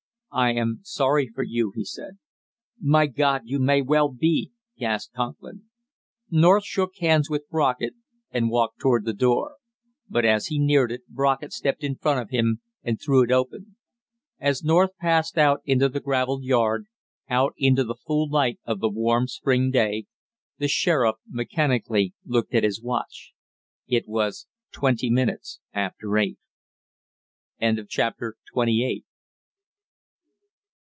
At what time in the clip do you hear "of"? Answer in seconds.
12.21-12.29, 18.63-18.79